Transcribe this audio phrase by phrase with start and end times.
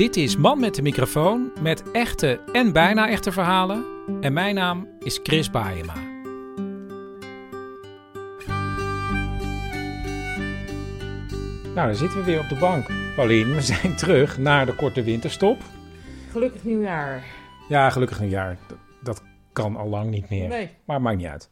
[0.00, 3.84] Dit is Man met de microfoon met echte en bijna echte verhalen.
[4.20, 5.94] En mijn naam is Chris Baayema.
[11.74, 13.54] Nou, dan zitten we weer op de bank, Paulien.
[13.54, 15.58] We zijn terug naar de korte winterstop.
[16.30, 17.24] Gelukkig nieuwjaar.
[17.68, 18.58] Ja, gelukkig nieuwjaar.
[18.68, 20.48] Dat, dat kan al lang niet meer.
[20.48, 20.68] Nee.
[20.84, 21.48] Maar maakt niet uit.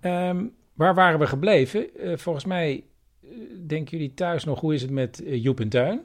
[0.00, 1.96] Ehm, waar waren we gebleven?
[1.96, 2.84] Eh, volgens mij
[3.22, 3.30] eh,
[3.66, 6.00] denken jullie thuis nog, hoe is het met eh, Joep en Tuin?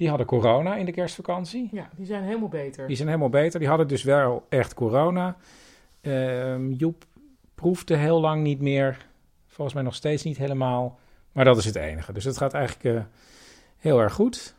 [0.00, 1.68] Die hadden corona in de kerstvakantie.
[1.72, 2.86] Ja, die zijn helemaal beter.
[2.86, 3.58] Die zijn helemaal beter.
[3.58, 5.36] Die hadden dus wel echt corona.
[6.00, 7.04] Ehm, Joep
[7.54, 9.06] proefde heel lang niet meer.
[9.46, 10.98] Volgens mij nog steeds niet helemaal.
[11.32, 12.12] Maar dat is het enige.
[12.12, 13.02] Dus het gaat eigenlijk eh,
[13.76, 14.54] heel erg goed.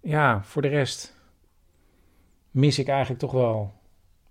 [0.00, 1.14] Ja, voor de rest
[2.50, 3.72] mis ik eigenlijk toch wel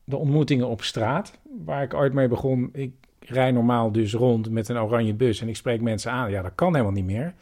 [0.03, 1.39] de ontmoetingen op straat.
[1.65, 2.69] Waar ik ooit mee begon.
[2.73, 6.31] Ik rij normaal dus rond met een oranje bus en ik spreek mensen aan.
[6.31, 7.33] Ja, dat kan helemaal niet meer.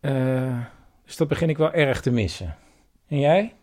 [0.00, 0.58] Eh,
[1.08, 2.56] dus dat begin ik wel erg te missen.
[3.06, 3.54] En jij?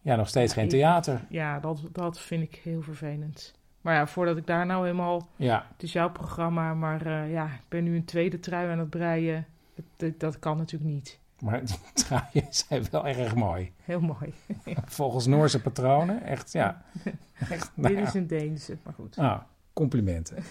[0.00, 1.24] Ja, nog steeds Ja, geen ik- theater.
[1.28, 3.54] Ja, dat, dat vind ik heel vervelend.
[3.80, 5.28] Maar ja, voordat ik daar nou helemaal...
[5.36, 8.78] Ja, Het is jouw programma, maar eh, ja, ik ben nu een tweede trui aan
[8.78, 9.46] het breien.
[9.74, 11.18] Het- het- dat kan natuurlijk niet.
[11.40, 13.72] maar die truien zijn wel erg mooi.
[13.84, 14.34] Heel mooi.
[14.84, 16.22] Volgens Noorse patronen.
[16.22, 16.82] Echt, ja.
[17.50, 19.18] Echt, nou Dit is een Deense, maar goed.
[19.18, 19.40] Ah,
[19.72, 20.42] complimenten.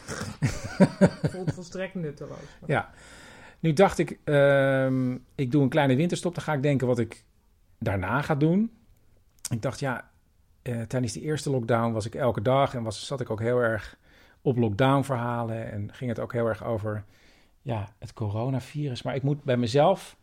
[1.32, 2.38] Voelt volstrekt nutteloos.
[2.60, 2.90] maar- Ja.
[3.62, 6.36] Nu dacht ik, ehm, ik doe een kleine winterstop.
[6.36, 7.24] Dan ga ik denken wat ik
[7.80, 8.72] daarna ga doen.
[9.50, 10.10] Ik dacht, ja,
[10.62, 13.60] eh, tijdens die eerste lockdown was ik elke dag en was, zat ik ook heel
[13.60, 13.98] erg
[14.42, 15.72] op lockdown verhalen.
[15.72, 17.04] En ging het ook heel erg over
[17.62, 19.02] ja, het coronavirus.
[19.02, 20.18] Maar ik moet bij mezelf,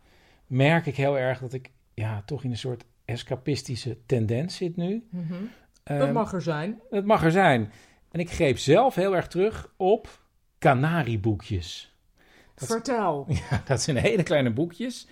[0.47, 5.07] merk ik heel erg dat ik ja, toch in een soort escapistische tendens zit nu.
[5.09, 5.33] Mhm.
[5.83, 6.81] Ehm, Dat mag er zijn.
[6.89, 7.71] Het mag er zijn.
[8.11, 10.21] En ik greep zelf heel erg terug op
[10.57, 11.93] kanarieboekjes.
[12.59, 13.25] Dat- Vertel.
[13.49, 15.07] Ja, dat zijn hele kleine boekjes.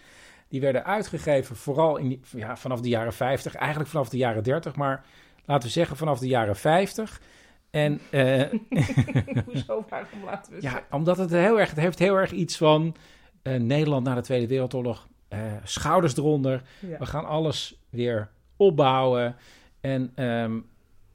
[0.49, 4.43] Die werden uitgegeven vooral in die, ja, vanaf de jaren 50, eigenlijk vanaf de jaren
[4.43, 5.05] 30, maar
[5.45, 7.21] laten we zeggen vanaf de jaren 50.
[7.69, 8.41] En eh,
[9.45, 10.87] Hoezo, waarom laten we ja, zeggen?
[10.91, 12.95] omdat het heel erg, het heeft heel erg iets van
[13.41, 16.61] eh, Nederland na de Tweede Wereldoorlog, eh, schouders eronder.
[16.79, 16.97] Ja.
[16.97, 19.35] We gaan alles weer opbouwen.
[19.81, 20.59] En ehm,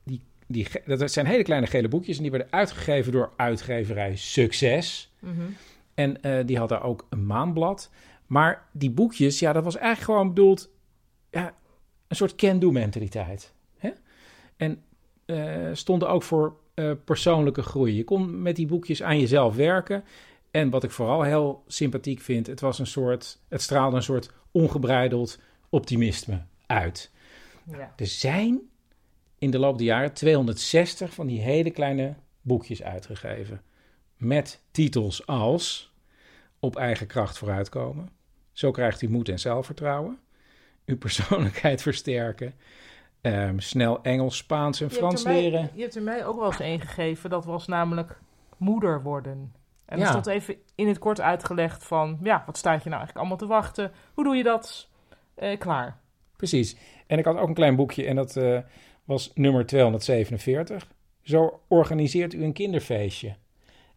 [0.05, 5.11] die, die, dat zijn hele kleine gele boekjes en die werden uitgegeven door uitgeverij Succes.
[5.19, 5.41] Mhm.
[5.95, 7.91] En eh, die hadden ook een maandblad.
[8.27, 10.71] Maar die boekjes, ja, dat was eigenlijk gewoon bedoeld...
[11.31, 11.55] Ja,
[12.09, 13.55] een soort can-do-mentaliteit.
[13.79, 13.91] Hè?
[14.57, 14.83] En
[15.25, 17.97] eh, stonden ook voor eh, persoonlijke groei.
[17.97, 20.05] Je kon met die boekjes aan jezelf werken.
[20.51, 22.47] En wat ik vooral heel sympathiek vind...
[22.47, 25.39] het, was een soort, het straalde een soort ongebreideld
[25.69, 27.11] optimisme uit.
[27.71, 27.93] Ja.
[27.97, 28.61] Er zijn
[29.39, 33.63] in de loop der jaren 260 van die hele kleine boekjes uitgegeven.
[34.23, 35.93] Met titels als
[36.61, 38.09] Op eigen kracht vooruitkomen.
[38.53, 40.19] Zo krijgt u moed en zelfvertrouwen.
[40.87, 42.55] Uw persoonlijkheid versterken.
[43.21, 45.71] ehm, snel Engels, Spaans en Je Frans er mij- leren.
[45.75, 47.31] Je hebt er mij ook wel eens een gegeven.
[47.31, 48.19] Dat was namelijk
[48.57, 49.53] moeder worden.
[49.85, 50.05] En Ja.
[50.05, 52.19] er stond even in het kort uitgelegd van...
[52.23, 53.93] Ja, wat staat je nou eigenlijk allemaal te wachten?
[54.15, 54.89] Hoe doe je dat?
[55.35, 56.01] Eh, klaar.
[56.37, 56.77] Precies.
[57.07, 58.59] En ik had ook een klein boekje en dat eh,
[59.05, 60.87] was nummer 247.
[61.23, 63.35] Zo organiseert u een kinderfeestje.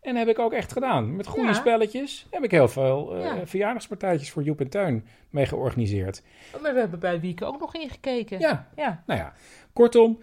[0.06, 1.16] En heb ik ook echt gedaan.
[1.16, 1.54] Met goede Ja.
[1.54, 3.48] spelletjes heb ik heel veel eh, Ja.
[3.48, 6.22] verjaardagspartijtjes voor Joep en Tuin mee georganiseerd.
[6.62, 8.40] Maar we hebben bij Wieke ook nog ingekeken.
[8.40, 9.04] Ja, Ja.
[9.06, 9.34] nou ja.
[9.74, 10.20] Kortom,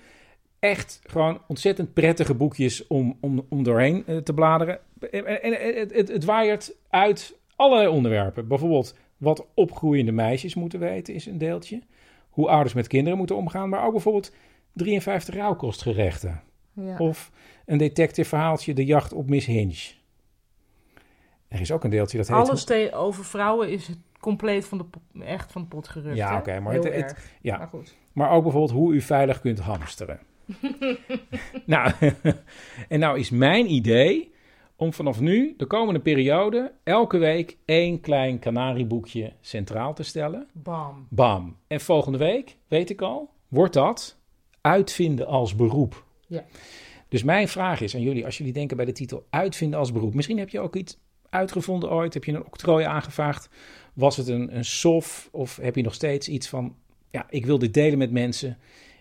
[0.59, 4.79] echt gewoon ontzettend prettige boekjes om, om, om doorheen eh, te bladeren.
[5.11, 8.49] En, en- en het, het, het waaiert uit allerlei onderwerpen.
[8.49, 11.81] Bijvoorbeeld wat opgroeiende meisjes moeten weten is een deeltje.
[12.31, 13.69] Hoe ouders met kinderen moeten omgaan.
[13.69, 14.33] Maar ook bijvoorbeeld
[14.73, 16.43] 53 rauwkostgerechten.
[16.73, 16.97] Ja.
[16.99, 17.31] Of
[17.67, 19.91] een detective verhaaltje De jacht op Miss Hinge.
[21.49, 22.37] Er is ook een deeltje dat heet...
[22.37, 24.79] Alles te- over vrouwen is het compleet van
[25.13, 26.17] de, echt van de pot gerukt.
[26.17, 27.59] Ja, oké, maar het- het- ja.
[27.59, 27.97] Maar goed.
[28.13, 30.21] Maar ook bijvoorbeeld hoe u veilig kunt hamsteren.
[31.67, 31.93] nou,
[32.89, 34.33] en nou is mijn idee
[34.77, 40.47] om vanaf nu, de komende periode, elke week één klein kanarieboekje centraal te stellen.
[40.53, 41.07] Bam.
[41.11, 41.57] Bam.
[41.67, 44.19] En volgende week, weet ik al, wordt dat
[44.61, 46.05] uitvinden als beroep.
[46.33, 46.45] Ja.
[47.09, 50.15] Dus mijn vraag is aan jullie, als jullie denken bij de titel uitvinden als beroep.
[50.15, 50.99] Misschien heb je ook iets
[51.31, 53.49] uitgevonden ooit, heb je een octrooi aangevraagd.
[53.93, 56.75] Was het een, een SOF of heb je nog steeds iets van,
[57.11, 58.59] ja, ik wil dit delen met mensen.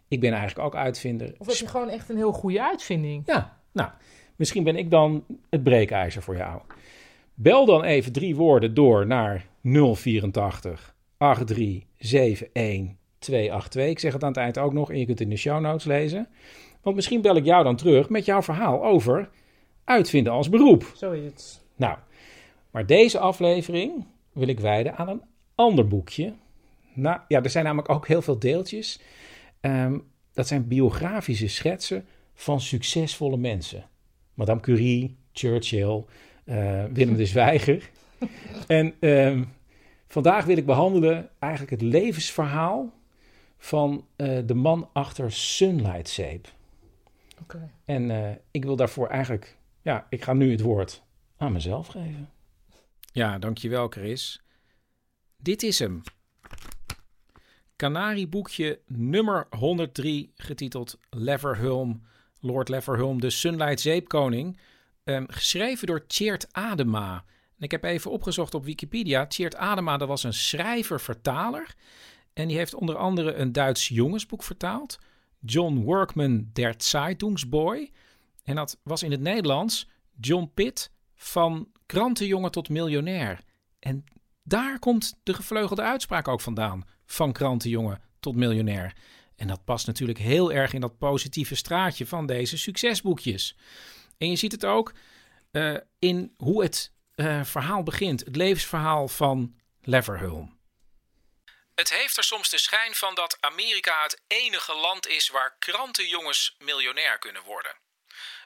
[0.07, 1.33] Ik ben eigenlijk ook uitvinder.
[1.37, 3.23] Of heb je gewoon echt een heel goede uitvinding?
[3.25, 3.89] Ja, nou,
[4.35, 6.61] misschien ben ik dan het breekijzer voor jou.
[7.33, 13.85] Bel dan even drie woorden door naar 084 8371 282.
[13.87, 15.61] Ik zeg het aan het eind ook nog en je kunt het in de show
[15.61, 16.27] notes lezen.
[16.81, 19.29] Want misschien bel ik jou dan terug met jouw verhaal over
[19.83, 20.91] uitvinden als beroep.
[20.95, 21.61] Zo is het.
[21.75, 21.97] Nou,
[22.71, 25.21] maar deze aflevering wil ik wijden aan een
[25.55, 26.33] ander boekje.
[26.93, 28.99] Nou, ja, er zijn namelijk ook heel veel deeltjes.
[29.59, 29.97] Ehm,
[30.33, 33.89] dat zijn biografische schetsen van succesvolle mensen.
[34.33, 36.03] Madame Curie, Churchill,
[36.43, 37.89] eh, Willem de Zwijger.
[38.67, 39.43] en ehm,
[40.07, 42.93] vandaag wil ik behandelen eigenlijk het levensverhaal
[43.57, 46.47] van eh, de man achter Sunlight Zeep.
[47.41, 47.71] Oké.
[47.85, 51.03] En eh, ik wil daarvoor eigenlijk, ja, ik ga nu het woord
[51.38, 52.29] aan mezelf geven.
[53.11, 54.41] Ja, dankjewel Chris.
[55.38, 56.01] Dit is hem.
[57.75, 62.01] Canarieboekje nummer 103, getiteld Leverhulm,
[62.39, 64.59] Lord Leverhulm, de Sunlight Zeepkoning.
[65.03, 67.13] Ehm, geschreven door Tjeerd Adema.
[67.57, 69.27] En ik heb even opgezocht op Wikipedia.
[69.27, 71.75] Tjeerd Adema, dat was een schrijver-vertaler.
[72.33, 74.99] En die heeft onder andere een Duits jongensboek vertaald.
[75.41, 77.91] John Workman, der Zeitungsboy.
[78.43, 79.88] En dat was in het Nederlands
[80.19, 83.39] John Pitt van krantenjongen tot miljonair.
[83.79, 84.03] En
[84.43, 86.83] daar komt de gevleugelde uitspraak ook vandaan.
[87.05, 88.95] Van krantenjongen tot miljonair.
[89.35, 93.57] En dat past natuurlijk heel erg in dat positieve straatje van deze succesboekjes.
[94.17, 94.93] En je ziet het ook
[95.51, 98.19] eh, in hoe het eh, verhaal begint.
[98.25, 100.59] Het levensverhaal van Leverhulm.
[101.81, 106.55] Het heeft er soms de schijn van dat Amerika het enige land is waar krantenjongens
[106.57, 107.75] miljonair kunnen worden.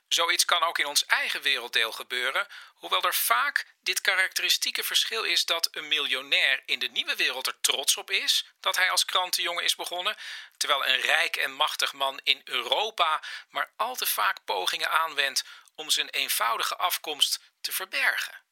[0.07, 5.45] Zoiets kan ook in ons eigen werelddeel gebeuren, hoewel er vaak dit karakteristieke verschil is
[5.45, 9.63] dat een miljonair in de nieuwe wereld er trots op is dat hij als krantenjongen
[9.63, 10.15] is begonnen,
[10.57, 15.43] terwijl een rijk en machtig man in Europa maar al te vaak pogingen aanwendt
[15.73, 18.43] om zijn eenvoudige afkomst te verbergen.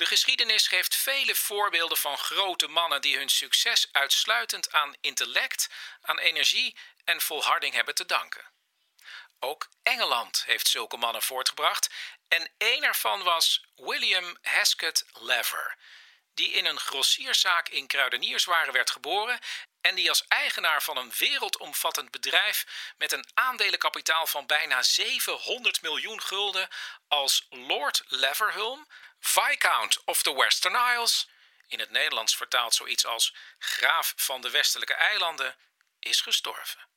[0.00, 5.68] De geschiedenis geeft vele voorbeelden van grote mannen die hun succes uitsluitend aan intellect,
[6.00, 8.44] aan energie en volharding hebben te danken.
[9.38, 11.90] Ook Engeland heeft zulke mannen voortgebracht
[12.28, 15.76] en één ervan was William Hesketh Lever,
[16.34, 19.38] die in een grossierszaak in Kruidenierswaren werd geboren
[19.80, 22.66] en die als eigenaar van een wereldomvattend bedrijf
[22.98, 26.68] met een aandelenkapitaal van bijna 700 miljoen gulden
[27.08, 28.86] als Lord Leverhulme,
[29.20, 31.28] Viscount of the Western Isles,
[31.68, 35.54] in het Nederlands vertaald zoiets als graaf van de westelijke eilanden,
[35.98, 36.88] is gestorven.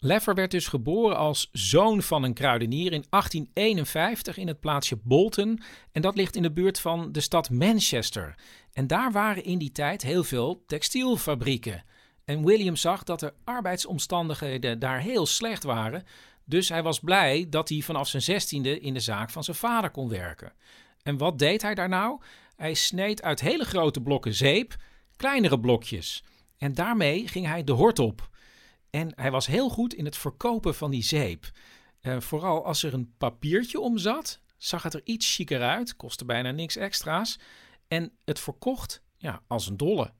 [0.00, 5.62] Lever werd dus geboren als zoon van een kruidenier in 1851 in het plaatsje Bolton.
[5.92, 8.34] En dat ligt in de buurt van de stad Manchester.
[8.72, 11.84] En daar waren in die tijd heel veel textielfabrieken.
[12.28, 16.04] En William zag dat de arbeidsomstandigheden daar heel slecht waren.
[16.44, 19.90] Dus hij was blij dat hij vanaf zijn zestiende in de zaak van zijn vader
[19.90, 20.52] kon werken.
[21.02, 22.20] En wat deed hij daar nou?
[22.56, 24.76] Hij sneed uit hele grote blokken zeep
[25.16, 26.24] kleinere blokjes.
[26.58, 28.28] En daarmee ging hij de hort op.
[28.90, 31.50] En hij was heel goed in het verkopen van die zeep.
[32.02, 36.24] Uh, vooral als er een papiertje om zat, zag het er iets chiquer uit, kostte
[36.24, 37.38] bijna niks extra's.
[37.86, 40.12] En het verkocht ja, als een dolle.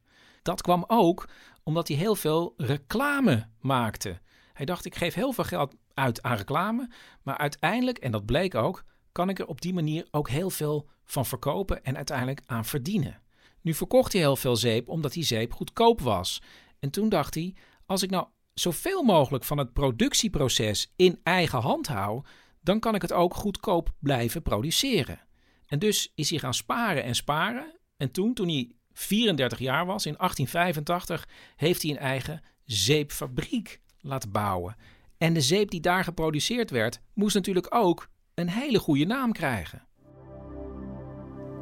[0.42, 1.28] Dat kwam ook
[1.68, 4.20] omdat hij heel veel reclame maakte.
[4.52, 6.90] Hij dacht, ik geef heel veel geld uit aan reclame,
[7.22, 10.88] maar uiteindelijk, en dat bleek ook, kan ik er op die manier ook heel veel
[11.04, 13.20] van verkopen en uiteindelijk aan verdienen.
[13.60, 16.42] Nu verkocht hij heel veel zeep omdat die zeep goedkoop was.
[16.78, 17.54] En toen dacht hij,
[17.87, 22.25] als ik nou zoveel mogelijk van het productieproces in eigen hand hou,
[22.60, 25.20] dan kan ik het ook goedkoop blijven produceren.
[25.66, 27.78] En dus is hij gaan sparen en sparen.
[27.96, 34.31] En toen, toen hij 34 jaar was, in 1885, heeft hij een eigen zeepfabriek laten
[34.31, 34.76] bouwen.
[35.19, 39.87] En de zeep die daar geproduceerd werd, moest natuurlijk ook een hele goede naam krijgen.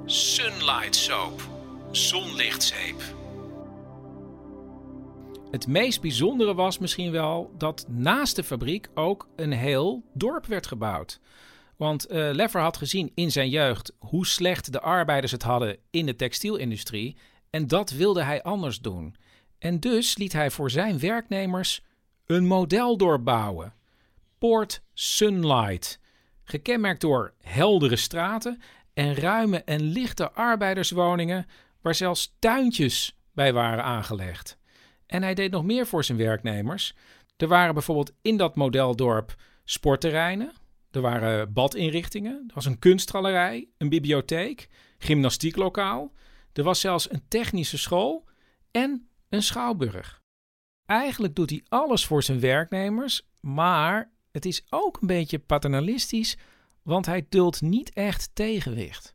[0.04, 1.48] Sunlight Soap,
[1.90, 3.02] zonlichtzeep.
[5.50, 10.66] Het meest bijzondere was misschien wel dat naast de fabriek ook een heel dorp werd
[10.66, 11.20] gebouwd.
[11.76, 16.06] Want uh, Leffer had gezien in zijn jeugd hoe slecht de arbeiders het hadden in
[16.06, 17.16] de textielindustrie.
[17.50, 19.16] En dat wilde hij anders doen.
[19.58, 21.82] En dus liet hij voor zijn werknemers
[22.26, 23.74] een modeldorp bouwen.
[24.38, 26.00] Port Sunlight.
[26.44, 28.60] Gekenmerkt door heldere straten
[28.94, 31.46] en ruime en lichte arbeiderswoningen
[31.80, 34.58] waar zelfs tuintjes bij waren aangelegd.
[35.06, 36.94] En hij deed nog meer voor zijn werknemers.
[37.36, 40.52] Er waren bijvoorbeeld in dat modeldorp sportterreinen.
[40.96, 46.12] Er waren badinrichtingen, er was een kunstgalerij, een bibliotheek, gymnastieklokaal.
[46.52, 48.28] Er was zelfs een technische school
[48.70, 50.20] en een schouwburg.
[50.86, 56.36] Eigenlijk doet hij alles voor zijn werknemers, maar het is ook een beetje paternalistisch,
[56.82, 59.14] want hij duldt niet echt tegenwicht.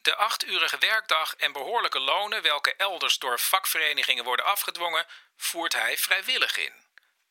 [0.00, 6.58] De achturige werkdag en behoorlijke lonen, welke elders door vakverenigingen worden afgedwongen, voert hij vrijwillig
[6.58, 6.85] in.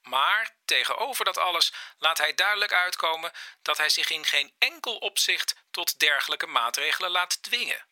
[0.05, 3.31] Maar tegenover dat alles laat hij duidelijk uitkomen
[3.62, 7.85] dat hij zich in geen enkel opzicht tot dergelijke maatregelen laat dwingen.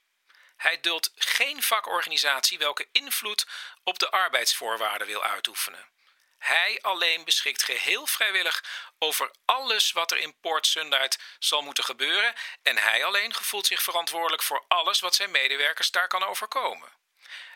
[0.56, 3.48] Hij duldt geen vakorganisatie welke invloed
[3.84, 5.92] op de arbeidsvoorwaarden wil uitoefenen.
[6.38, 8.64] Hij alleen beschikt geheel vrijwillig
[9.00, 10.78] over alles wat er in Port
[11.40, 16.08] zal moeten gebeuren en hij alleen gevoelt zich verantwoordelijk voor alles wat zijn medewerkers daar
[16.08, 16.92] kan overkomen.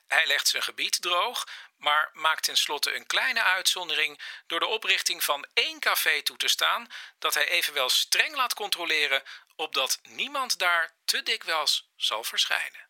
[0.08, 1.48] Hij legt zijn gebied droog,
[1.78, 6.88] maar maakt tenslotte een kleine uitzondering door de oprichting van één café toe te staan,
[7.20, 9.22] dat hij evenwel streng laat controleren,
[9.56, 12.86] opdat niemand daar te dikwijls zal verschijnen.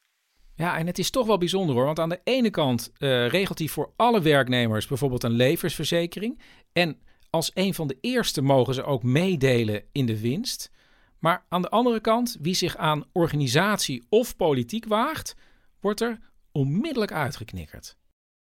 [0.56, 3.60] Ja, en het is toch wel bijzonder hoor, want aan de ene kant eh, regelt
[3.60, 6.42] hij voor alle werknemers bijvoorbeeld een levensverzekering.
[6.74, 10.72] En als een van de eerste mogen ze ook meedelen in de winst.
[11.20, 15.36] Maar aan de andere kant, wie zich aan organisatie of politiek waagt,
[15.80, 16.20] wordt er
[16.58, 17.98] onmiddellijk uitgeknikkerd.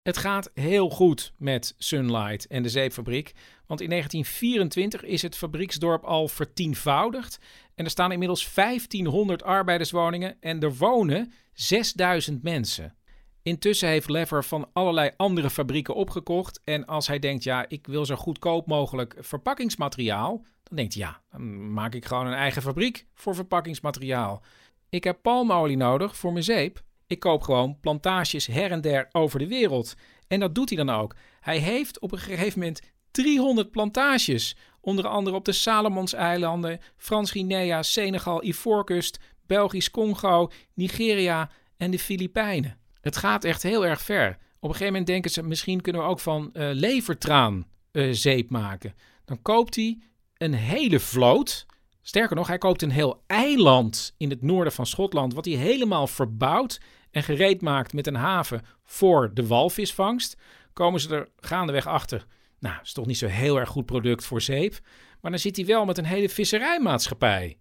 [0.03, 3.33] Het gaat heel goed met Sunlight en de zeepfabriek,
[3.67, 7.39] want in 1924 is het fabrieksdorp al vertienvoudigd
[7.75, 12.95] en er staan inmiddels 1500 arbeiderswoningen en er wonen 6000 mensen.
[13.43, 18.07] Intussen heeft Lever van allerlei andere fabrieken opgekocht en als hij denkt, ja, ik wil
[18.07, 23.07] zo goedkoop mogelijk verpakkingsmateriaal, dan denkt hij, ja, dan maak ik gewoon een eigen fabriek
[23.15, 24.43] voor verpakkingsmateriaal.
[24.89, 26.87] Ik heb palmolie nodig voor mijn zeep.
[27.09, 29.95] Ik koop gewoon plantages her en der over de wereld.
[30.27, 31.15] En dat doet hij dan ook.
[31.41, 34.57] Hij heeft op een gegeven moment 300 plantages.
[34.81, 42.79] Onder andere op de Salomonseilanden, Frans-Guinea, Senegal, Ivoorkust, Belgisch Congo, Nigeria en de Filipijnen.
[43.01, 44.31] Het gaat echt heel erg ver.
[44.31, 48.51] Op een gegeven moment denken ze, misschien kunnen we ook van uh, levertraan uh, zeep
[48.51, 48.95] maken.
[49.25, 49.99] Dan koopt hij
[50.37, 51.67] een hele vloot.
[52.03, 56.07] Sterker nog, hij koopt een heel eiland in het noorden van Schotland, wat hij helemaal
[56.07, 60.37] verbouwt en gereed maakt met een haven voor de walvisvangst,
[60.73, 62.27] komen ze er gaandeweg achter.
[62.59, 64.79] Nou, is toch niet zo heel erg goed product voor zeep.
[65.21, 67.59] Maar dan zit hij wel met een hele visserijmaatschappij.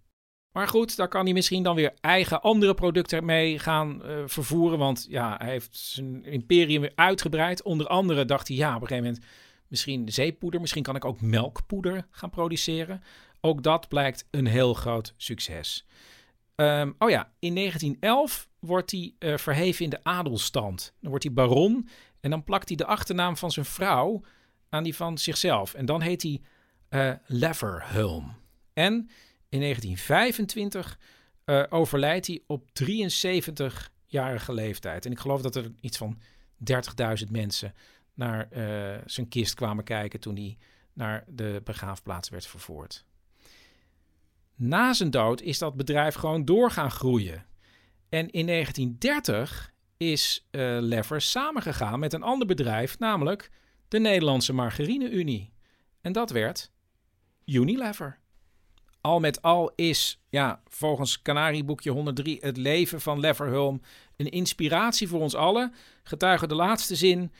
[0.52, 4.78] Maar goed, daar kan hij misschien dan weer eigen andere producten mee gaan uh, vervoeren.
[4.78, 7.64] Want ja, hij heeft zijn imperium weer uitgebreid.
[7.64, 9.26] Onder andere dacht hij, ja, op een gegeven moment
[9.68, 10.62] misschien zeepoeder.
[10.62, 13.02] Misschien kan ik ook melkpoeder gaan produceren.
[13.42, 15.86] Ook dat blijkt een heel groot succes.
[16.62, 20.94] Um, oh ja, in 1911 wordt hij uh, verheven in de adelstand.
[21.00, 24.22] Dan wordt hij baron en dan plakt hij de achternaam van zijn vrouw
[24.70, 25.74] aan die van zichzelf.
[25.74, 26.42] En dan heet hij
[26.90, 28.36] uh, Leverhulm.
[28.74, 28.94] En
[29.50, 31.00] in 1925
[31.46, 35.06] uh, eh, overlijdt hij op 73-jarige leeftijd.
[35.06, 36.20] En ik geloof dat er iets van
[37.24, 37.74] 30.000 mensen
[38.14, 38.48] naar
[39.06, 40.58] zijn kist kwamen kijken toen hij
[40.94, 43.06] naar de begraafplaats werd vervoerd.
[44.58, 47.46] Na zijn dood is dat bedrijf gewoon door gaan groeien.
[48.10, 53.50] En in 1930 is uh, Lever samengegaan met een ander bedrijf, namelijk
[53.88, 55.54] de Nederlandse Margarine Unie.
[56.02, 56.72] En dat werd
[57.46, 58.20] Unilever.
[59.02, 63.82] Al met al is, ja, volgens Canarieboekje 103, het leven van Leverhulm
[64.16, 65.76] een inspiratie voor ons allen.
[66.04, 67.34] Getuige de laatste zin.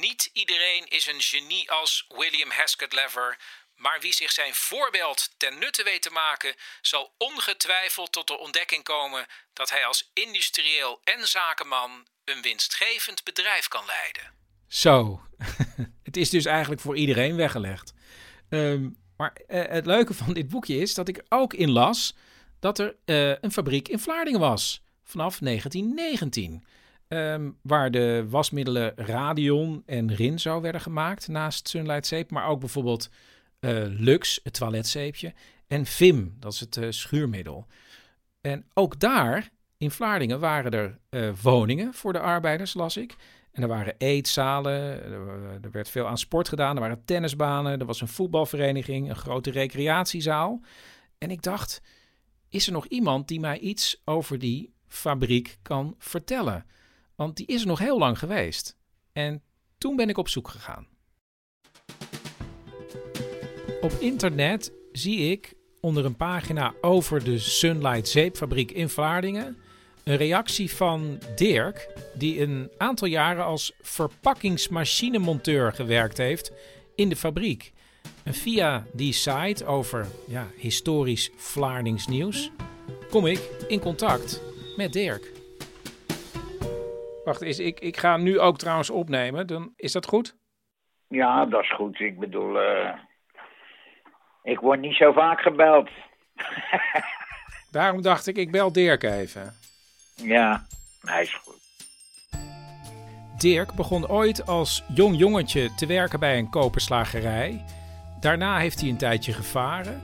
[0.00, 3.38] Niet iedereen is een genie als William Hesketh Lever,
[3.80, 8.84] maar wie zich zijn voorbeeld ten nutte weet te maken, zal ongetwijfeld tot de ontdekking
[8.84, 14.22] komen dat hij als industrieel en zakenman een winstgevend bedrijf kan leiden.
[14.68, 15.20] Zo,
[16.08, 17.92] het is dus eigenlijk voor iedereen weggelegd.
[18.48, 22.14] Um, maar uh, het leuke van dit boekje is dat ik ook in las
[22.60, 26.64] dat er uh, een fabriek in Vlaardingen was vanaf 1919.
[27.08, 33.08] Um, waar de wasmiddelen Radion en Rinzo werden gemaakt naast Sunlight Zeep, maar ook bijvoorbeeld
[33.60, 35.34] Lux, het toiletzeepje,
[35.66, 37.66] en Vim, dat is het uh, schuurmiddel.
[38.40, 43.16] En ook daar, in Vlaardingen, waren er uh, woningen voor de arbeiders, las ik.
[43.52, 45.02] En er waren eetzalen,
[45.62, 49.50] er, werd veel aan sport gedaan, er waren tennisbanen, er was een voetbalvereniging, een grote
[49.50, 50.60] recreatiezaal.
[51.18, 51.82] En ik dacht,
[52.48, 56.66] is er nog iemand die mij iets over die fabriek kan vertellen?
[57.14, 58.76] Want die is er nog heel lang geweest.
[59.12, 59.42] En
[59.78, 60.86] toen ben ik op zoek gegaan.
[63.80, 69.56] Op internet zie ik onder een pagina over de Sunlight Zeepfabriek in Vlaardingen
[70.04, 76.52] een reactie van Dirk, die een aantal jaren als verpakkingsmachinemonteur gewerkt heeft
[76.94, 77.72] in de fabriek.
[78.24, 82.50] En via die site over ja, historisch Vlaardings nieuws
[83.10, 84.42] kom ik in contact
[84.76, 85.32] met Dirk.
[87.24, 89.46] Wacht, is, ik, ik ga nu ook trouwens opnemen.
[89.46, 90.36] Dan, is dat goed?
[91.08, 92.00] Ja, dat is goed.
[92.00, 92.92] Ik bedoel, eh,
[94.42, 95.88] ik word niet zo vaak gebeld.
[97.70, 99.54] Daarom dacht ik, ik bel Dirk even.
[100.14, 100.66] Ja,
[101.00, 101.58] hij is goed.
[103.38, 107.64] Dirk begon ooit als jong jongetje te werken bij een koperslagerij.
[108.20, 110.02] Daarna heeft hij een tijdje gevaren.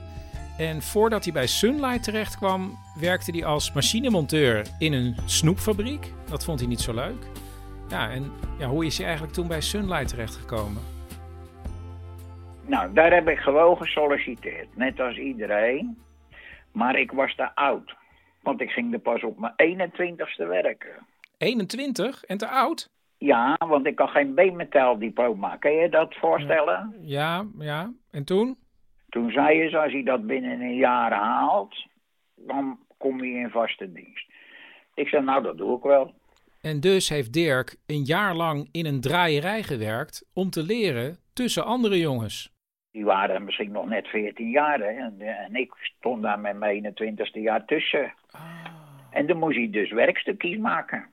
[0.57, 6.13] En voordat hij bij Sunlight terecht kwam, werkte hij als machinemonteur in een snoepfabriek.
[6.29, 7.25] Dat vond hij niet zo leuk.
[7.89, 10.96] Ja, en ja, hoe is hij eigenlijk toen bij Sunlight terechtgekomen?
[12.67, 15.97] Nou, daar heb ik gewoon gesolliciteerd, net als iedereen.
[16.71, 17.95] Maar ik was te oud,
[18.41, 21.05] want ik ging er pas op mijn 21ste werken.
[21.37, 22.89] 21 en te oud?
[23.17, 25.55] Ja, want ik had geen B-metal-diploma.
[25.55, 26.95] Kan je dat voorstellen?
[27.01, 27.93] Ja, ja.
[28.11, 28.57] En toen?
[29.09, 31.87] Toen zei ze, als hij dat binnen een jaar haalt,
[32.35, 34.25] dan kom je in vaste dienst.
[34.93, 36.13] Ik zei, nou, dat doe ik wel.
[36.61, 41.65] En dus heeft Dirk een jaar lang in een draaierij gewerkt om te leren tussen
[41.65, 42.56] andere jongens.
[42.97, 44.85] Die waren misschien nog net 14 jaar, hè.
[44.85, 48.13] En, en ik stond daar met mijn 21ste jaar tussen.
[49.09, 51.05] En dan moest hij dus werkstukjes maken.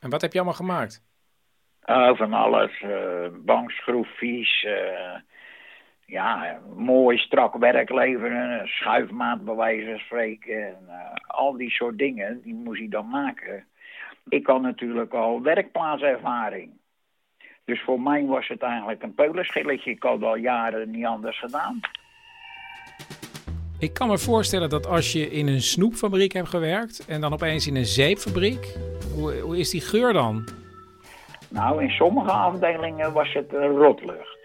[0.00, 1.02] En wat heb je allemaal gemaakt?
[1.80, 2.84] Eh, van alles,
[3.44, 5.14] bankschroefjes, eh,
[6.06, 10.66] ja, mooi strak werk leveren, schuifmaat bij wijze van spreken.
[10.66, 10.88] En,
[11.26, 13.66] al die soort dingen, die moest hij dan maken.
[14.28, 16.80] Ik had natuurlijk al werkplaatservaring.
[17.64, 19.90] Dus voor mij was het eigenlijk een peulenschilletje.
[19.90, 21.80] Ik had al jaren niet anders gedaan.
[23.78, 27.66] Ik kan me voorstellen dat als je in een snoepfabriek hebt gewerkt en dan opeens
[27.66, 28.76] in een zeepfabriek,
[29.14, 30.48] hoe, hoe is die geur dan?
[31.48, 34.38] Nou, in sommige afdelingen was het een rotlucht.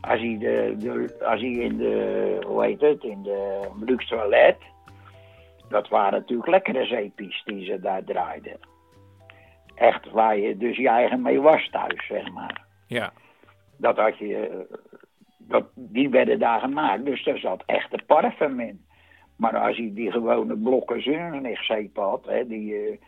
[0.00, 4.56] Als hij, de, de, als hij in de, hoe heet het, in de luxe toilet,
[5.68, 8.71] dat waren natuurlijk lekkere zeepies die ze daar draaiden.
[9.74, 12.64] Echt waar je dus je eigen mee was thuis, zeg maar.
[12.86, 13.12] Ja.
[13.76, 14.76] Dat had je, eh,
[15.38, 18.84] dat, die werden daar gemaakt, dus er zat echte parfum in.
[19.36, 21.02] Maar als hij die gewone blokken
[21.62, 22.98] zeep had, hè, die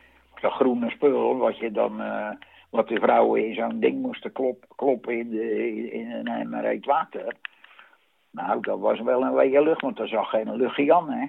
[0.44, 2.30] dat groene spul, wat je dan, eh,
[2.70, 6.84] wat de vrouwen in zo'n ding moesten klop, kloppen in, de, in een emmer heet
[6.84, 7.36] water.
[8.30, 11.26] Nou, dat was wel een wege lucht, want er zag geen luchtje aan, hè.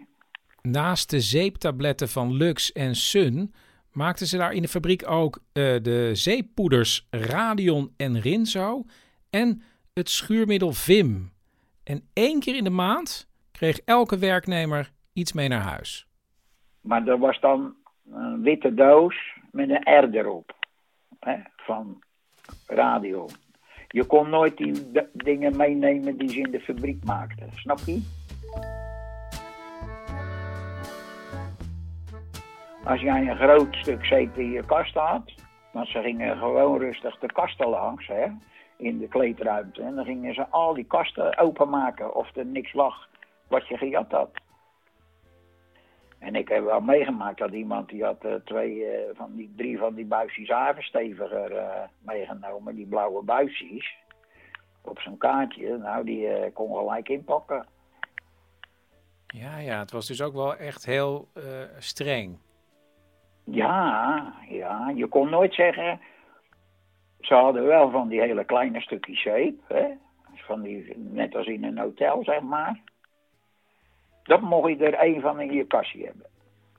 [0.62, 3.53] Naast de zeeptabletten van Lux en Sun
[3.95, 8.84] maakten ze daar in de fabriek ook eh, de zeeppoeders Radion en Rinzo
[9.29, 9.62] en
[9.93, 11.31] het schuurmiddel Vim.
[11.84, 16.08] En één keer in de maand kreeg elke werknemer iets mee naar huis.
[16.81, 17.75] Maar er was dan
[18.12, 19.15] een witte doos
[19.51, 20.55] met een R erop.
[21.19, 22.03] Hè, van
[22.67, 23.27] radio.
[23.88, 27.49] Je kon nooit die dingen meenemen die ze in de fabriek maakten.
[27.53, 28.01] Snap je?
[32.86, 35.34] Als jij een groot stuk zeep in je kast had,
[35.71, 38.26] want ze gingen gewoon rustig de kasten langs, hè,
[38.78, 39.82] in de kleedruimte.
[39.82, 43.10] En dan gingen ze al die kasten openmaken of er niks lag
[43.48, 44.30] wat je gejat had.
[46.19, 49.78] En ik heb wel meegemaakt dat iemand die had eh, twee eh, van die drie
[49.78, 53.95] van die buisjes havensteviger eh, meegenomen, die blauwe buisjes,
[54.82, 55.78] op zijn kaartje.
[55.78, 57.65] Nou, die kon gelijk inpakken.
[59.28, 61.28] Ja, ja, het was dus ook wel echt heel
[61.78, 62.38] streng.
[63.45, 65.99] Ja, ja, je kon nooit zeggen.
[67.19, 69.86] Ze hadden wel van die hele kleine stukjes zeep, hè?
[70.34, 72.81] Van die, net als in een hotel, zeg maar.
[74.23, 76.25] Dat mocht je er één van in je kastje hebben.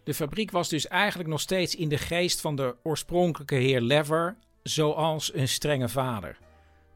[0.04, 4.36] De fabriek was dus eigenlijk nog steeds in de geest van de oorspronkelijke heer Lever,
[4.62, 6.38] zoals een strenge vader.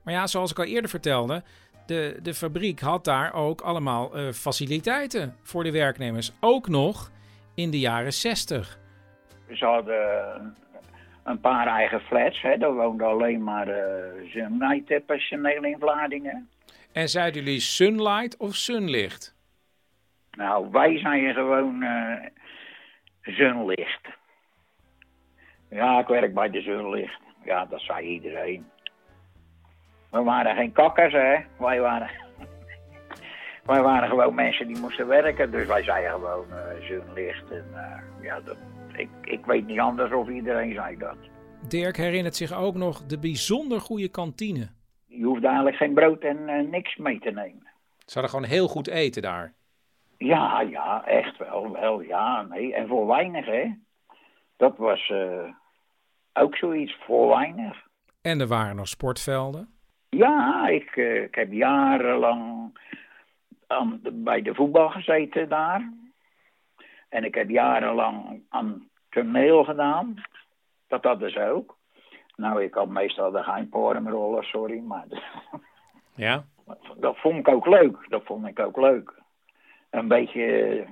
[0.02, 1.42] Maar ja, zoals ik al eerder vertelde,
[1.86, 6.32] de, de fabriek had daar ook allemaal eh, faciliteiten voor de werknemers.
[6.40, 7.10] Ook nog
[7.54, 8.78] in de jaren 60.
[9.52, 10.56] Ze hadden
[11.24, 12.56] een- paar eigen flats, hè?
[12.58, 16.48] Daar woonden alleen maar uh, Sunlight-personeel in Vlaardingen.
[16.92, 19.34] En zeiden jullie Sunlight of Sunlicht?
[20.30, 22.26] Nou, wij zijn gewoon eh
[23.22, 24.08] Zunlicht.
[25.70, 27.20] Ja, ik werk bij de Zunlicht.
[27.44, 28.70] Ja, dat zei iedereen.
[30.10, 31.36] We waren geen kakkers, hè.
[31.58, 32.10] Wij waren,
[33.70, 35.50] wij waren gewoon mensen die moesten werken.
[35.50, 37.50] Dus wij zeiden gewoon eh Zunlicht.
[37.50, 38.56] En eh, ja, dat,
[39.00, 41.16] ik, ik weet niet anders of iedereen zei dat.
[41.68, 44.68] Dirk herinnert zich ook nog de bijzonder goede kantine.
[45.06, 47.66] Je hoeft eigenlijk geen brood en eh, niks mee te nemen.
[47.98, 49.52] Ze hadden gewoon heel goed eten daar.
[50.18, 52.74] Ja, ja, echt wel, wel, ja, nee.
[52.74, 53.64] En voor weinig, hè.
[54.56, 55.48] Dat was eh,
[56.32, 57.86] ook zoiets, voor weinig.
[58.22, 59.68] En er waren nog sportvelden.
[60.08, 62.72] Ja, ik, eh, ik heb jarenlang
[63.66, 65.92] aan de- bij de voetbal gezeten daar.
[67.08, 70.14] En ik heb jarenlang aan toneel gedaan.
[70.88, 71.76] Dat hadden ze ook.
[72.36, 75.04] Nou, ik had meestal de geheimporemrollen, sorry, maar
[76.14, 76.44] Ja?
[76.96, 78.06] dat vond ik ook leuk.
[78.08, 79.14] Dat vond ik ook leuk.
[79.90, 80.86] Een beetje,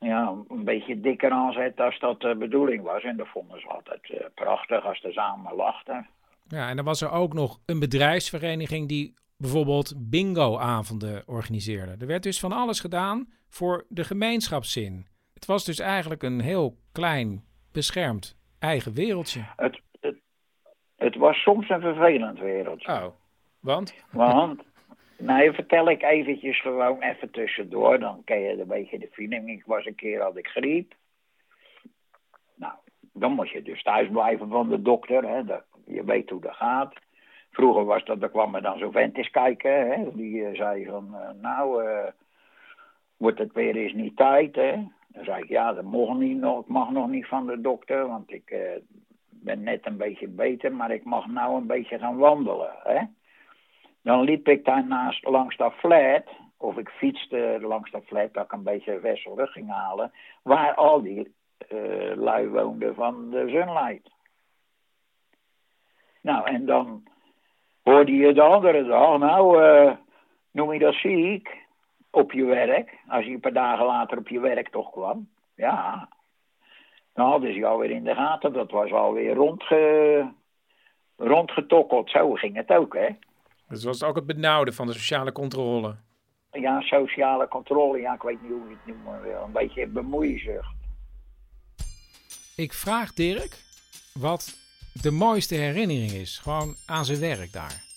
[0.00, 3.02] ja, een beetje dikker aanzetten als dat de bedoeling was.
[3.02, 6.08] En dat vonden ze altijd eh, prachtig als ze samen lachten.
[6.48, 11.96] Ja, en dan was er ook nog een bedrijfsvereniging die bijvoorbeeld bingo-avonden organiseerde.
[11.98, 15.06] Er werd dus van alles gedaan voor de gemeenschapszin.
[15.42, 19.40] Het was dus eigenlijk een heel klein, beschermd eigen wereldje.
[19.56, 20.16] Het, het,
[20.96, 22.92] het was soms een vervelend wereldje.
[22.92, 23.06] Oh,
[23.60, 23.94] want?
[24.10, 24.62] Want,
[25.18, 27.98] nou, vertel ik eventjes gewoon even tussendoor.
[27.98, 29.50] Dan ken je een beetje de feeling.
[29.50, 30.94] Ik was een keer, had ik griep.
[32.54, 32.74] Nou,
[33.12, 35.28] dan moet je dus thuis blijven van de dokter.
[35.28, 35.44] Hè.
[35.44, 36.94] Dat, je weet hoe dat gaat.
[37.50, 39.90] Vroeger was dat, er kwam er dan zo'n vent eens kijken.
[39.90, 40.12] Hè.
[40.12, 42.10] Die eh, zei van, eh, nou, eh,
[43.16, 44.84] wordt het weer eens niet tijd, hè.
[45.12, 48.32] Dan zei ik, ja, dat mag, niet, nog, mag nog niet van de dokter, want
[48.32, 48.80] ik eh,
[49.28, 53.00] ben net een beetje beter, maar ik mag nou een beetje gaan wandelen, hè.
[54.02, 58.52] Dan liep ik daarnaast langs dat flat, of ik fietste langs dat flat, dat ik
[58.52, 61.34] een beetje Wesselrug ging halen, waar al die
[61.68, 64.10] eh, lui woonden van de Sunlight.
[66.20, 67.02] Nou, en dan
[67.82, 69.96] hoorde je de andere dag, nou, eh,
[70.50, 71.61] noem je dat ziek
[72.12, 75.28] op je werk, als je een paar dagen later op je werk toch kwam.
[75.54, 76.08] Ja,
[77.12, 80.32] dan hadden ze jou weer in de gaten, dat was alweer rondge,
[81.16, 83.08] rondgetokkeld, zo ging het ook, hè.
[83.68, 85.96] Dat was ook het benauwde van de sociale controle.
[86.50, 89.42] Ja, sociale controle, ja, ik weet niet hoe je het noemen wil.
[89.42, 90.74] Een beetje bemoeizucht.
[92.56, 93.58] Ik vraag Dirk
[94.20, 94.56] wat
[95.02, 97.91] de mooiste herinnering is, gewoon aan zijn werk daar.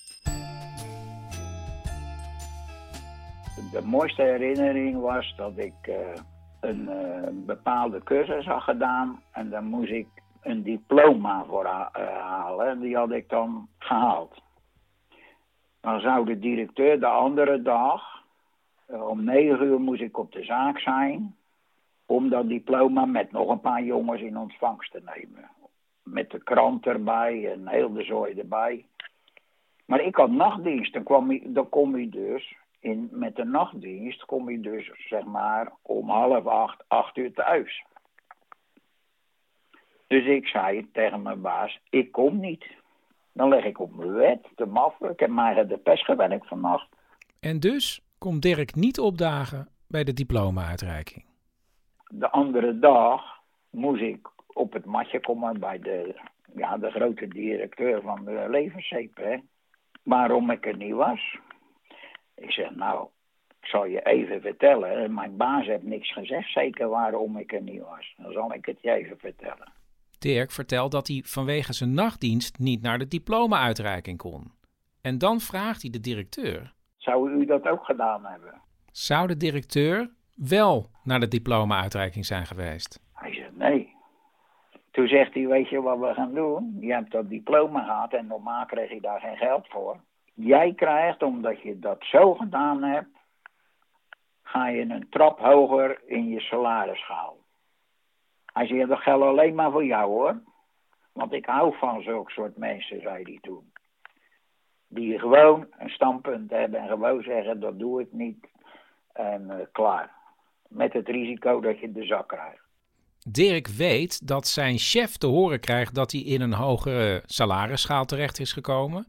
[3.75, 5.95] De mooiste herinnering was dat ik eh,
[6.59, 9.21] een eh, bepaalde cursus had gedaan.
[9.31, 10.07] En dan moest ik
[10.41, 12.67] een diploma voor ha- eh, halen.
[12.67, 14.41] En die had ik dan gehaald.
[15.81, 18.23] Dan zou de directeur de andere dag,
[18.87, 21.35] om negen uur moest ik op de zaak zijn.
[22.05, 25.49] Om dat diploma met nog een paar jongens in ontvangst te nemen.
[26.03, 28.85] Met de krant erbij en heel de zooi erbij.
[29.85, 30.93] Maar ik had nachtdienst.
[30.93, 35.23] Dan, kwam ik, dan kom je dus in, met de nachtdienst kom je dus zeg
[35.23, 37.85] maar om half acht, acht uur thuis.
[40.07, 42.65] Dus ik zei tegen mijn baas, ik kom niet.
[43.31, 45.09] Dan leg ik op mijn bed, te maffen.
[45.09, 46.87] Ik heb mij de pest gewerkt vannacht.
[47.39, 51.25] En dus komt Dirk niet opdagen bij de diploma-uitreiking.
[52.07, 53.21] De andere dag
[53.69, 56.21] moest ik op het matje komen bij de,
[56.55, 59.39] ja, de grote directeur van de levenszeep.
[60.03, 61.37] Waarom ik er niet was.
[62.35, 63.07] Ik zeg, nou,
[63.61, 65.13] ik zal je even vertellen.
[65.13, 68.13] Mijn baas heeft niks gezegd, zeker waarom ik er niet was.
[68.17, 69.73] Dan zal ik het je even vertellen.
[70.19, 74.51] Dirk vertelt dat hij vanwege zijn nachtdienst niet naar de diploma-uitreiking kon.
[75.01, 78.61] En dan vraagt hij de directeur: Zou u dat ook gedaan hebben?
[78.97, 82.99] zou de directeur wel naar de diploma-uitreiking zijn geweest?
[83.13, 83.93] Hij zegt, nee.
[84.91, 86.77] Toen zegt hij, weet je wat we gaan doen?
[86.79, 89.99] Je hebt dat diploma gehad en normaal kreeg je daar geen geld voor.
[90.35, 93.17] Jij krijgt, omdat je dat zo gedaan hebt,
[94.43, 97.37] ga je een trap hoger in je salarisschaal.
[98.45, 100.41] Hij zegt, dat geldt alleen maar voor jou hoor.
[101.11, 103.71] Want ik hou van zulke soort mensen, zei hij toen.
[104.87, 108.47] Die gewoon een standpunt hebben en gewoon zeggen, dat doe ik niet.
[109.13, 110.11] En eh, klaar.
[110.67, 112.63] Met het risico dat je de zak krijgt.
[113.27, 118.39] Dirk weet dat zijn chef te horen krijgt dat hij in een hogere salarisschaal terecht
[118.39, 119.07] is gekomen.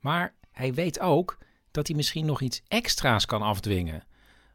[0.00, 1.38] Maar hij weet ook
[1.70, 4.02] dat hij misschien nog iets extra's kan afdwingen.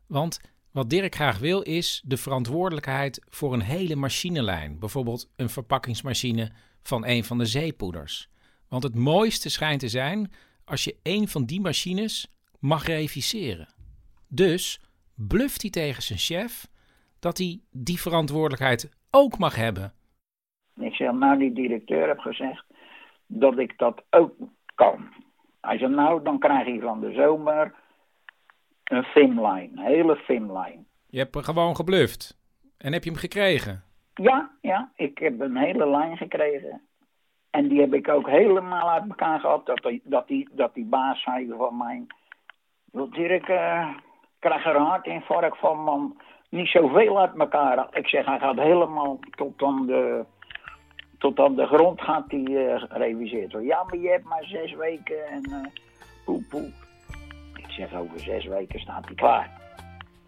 [0.07, 4.79] Want wat Dirk graag wil is de verantwoordelijkheid voor een hele machinelijn.
[4.79, 8.29] Bijvoorbeeld een verpakkingsmachine van een van de zeepoeders.
[8.67, 10.31] Want het mooiste schijnt te zijn
[10.65, 13.67] als je een van die machines mag reviseren.
[14.27, 14.81] Dus
[15.15, 16.67] bluft hij tegen zijn chef
[17.19, 19.93] dat hij die verantwoordelijkheid ook mag hebben.
[20.75, 22.65] Ik zeg, nou, die directeur heeft gezegd
[23.27, 24.33] dat ik dat ook
[24.75, 25.13] kan.
[25.67, 27.73] Hij zei, nou, dan krijg je van de zomer
[28.83, 30.83] een finline, een hele finline.
[31.07, 32.37] Je hebt gewoon gebluft.
[32.77, 33.83] En heb je hem gekregen?
[34.13, 36.81] Ja, ja, ik heb een hele lijn gekregen.
[37.49, 39.65] En die heb ik ook helemaal uit elkaar gehad.
[39.65, 42.05] Dat die, dat die, dat die baas zei van mij...
[42.91, 44.01] "Wil Dirk, ik
[44.39, 46.21] krijg er een hartinfarct van, man.
[46.49, 47.87] Niet zoveel uit elkaar.
[47.91, 50.25] Ik zeg, hij gaat helemaal tot aan de,
[51.23, 53.69] tot aan de grond gaat die eh, gereviseerd worden.
[53.69, 55.71] Ja, maar je hebt maar zes weken en eh
[56.25, 56.71] poe poe.
[57.55, 59.51] Ik zeg, over zes weken staat hij klaar.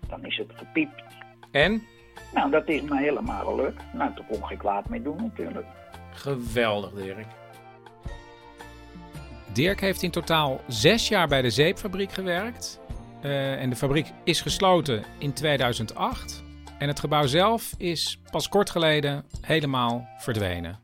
[0.10, 1.03] Dan is het gepiept.
[1.51, 1.81] En?
[2.34, 3.84] Nou, dat is me helemaal gelukt.
[3.93, 5.65] Nou, toen kon ik geen kwaad mee doen natuurlijk.
[6.12, 7.27] Geweldig, Dirk.
[9.53, 12.79] Dirk heeft in totaal zes jaar bij de zeepfabriek gewerkt.
[13.21, 16.44] Eh, en de fabriek is gesloten in 2008.
[16.78, 20.80] En het gebouw zelf is pas kort geleden helemaal verdwenen.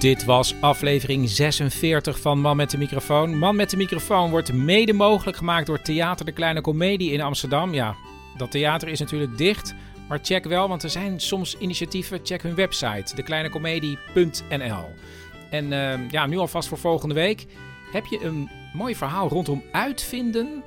[0.00, 3.38] Dit was aflevering 46 van Man met de microfoon.
[3.38, 7.74] Man met de microfoon wordt mede mogelijk gemaakt door Theater de Kleine Comedie in Amsterdam.
[7.74, 7.96] Ja,
[8.36, 9.74] dat theater is natuurlijk dicht,
[10.08, 12.20] maar check wel, want er zijn soms initiatieven.
[12.22, 14.84] Check hun website, dekleinecomedie.nl.
[15.50, 17.46] En eh, ja, nu alvast voor volgende week.
[17.92, 20.62] Heb je een mooi verhaal rondom uitvinden?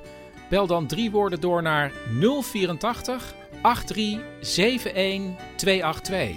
[0.50, 6.36] Bel dan drie woorden door naar 084 8371 282.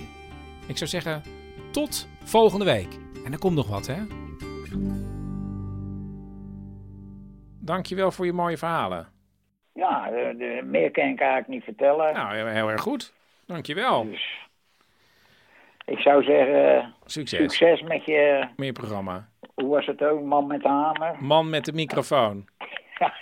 [0.68, 1.22] Ik zou zeggen,
[1.72, 2.98] tot volgende week.
[3.26, 3.98] En er komt nog wat, hè?
[7.60, 9.08] Dankjewel voor je mooie verhalen.
[9.74, 12.14] Ja, de, de- meer kan ik eigenlijk niet vertellen.
[12.14, 13.14] Nou, heel, heel erg goed.
[13.46, 14.04] Dankjewel.
[14.04, 14.47] Dus
[15.88, 19.30] ik zou zeggen, Succes succes met je, programma.
[19.56, 21.15] hoe was het ook, man met de hamer.
[21.19, 22.45] Man met de microfoon.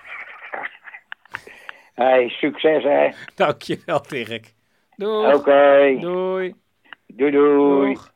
[1.93, 3.09] Hey, succes hè.
[3.35, 4.53] Dankjewel, Dirk.
[4.95, 5.33] Doei.
[5.33, 6.53] Oké, Doei.
[7.07, 7.93] doei doei.
[7.93, 8.13] Doeg.